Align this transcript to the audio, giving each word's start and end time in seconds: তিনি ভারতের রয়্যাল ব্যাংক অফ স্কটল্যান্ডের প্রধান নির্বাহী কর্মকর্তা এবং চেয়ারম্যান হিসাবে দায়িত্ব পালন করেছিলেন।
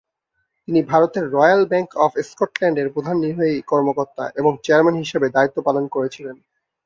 তিনি 0.67 0.79
ভারতের 0.83 1.25
রয়্যাল 1.31 1.63
ব্যাংক 1.71 1.89
অফ 1.97 2.11
স্কটল্যান্ডের 2.29 2.87
প্রধান 2.95 3.15
নির্বাহী 3.23 3.57
কর্মকর্তা 3.71 4.23
এবং 4.35 4.51
চেয়ারম্যান 4.63 4.97
হিসাবে 5.03 5.27
দায়িত্ব 5.29 5.57
পালন 5.67 5.85
করেছিলেন। 5.87 6.35